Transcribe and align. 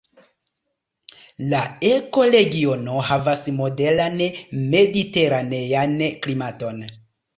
La 1.49 1.59
ekoregiono 1.89 3.03
havas 3.09 3.45
moderan 3.61 4.17
mediteranean 4.75 5.95
klimaton. 6.25 6.87